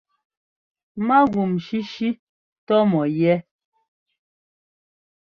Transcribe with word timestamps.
Mágúm 1.07 1.51
shíshí 1.65 2.07
tɔ́ 2.67 2.79
mɔ 2.91 3.01
yɛ́. 3.19 3.37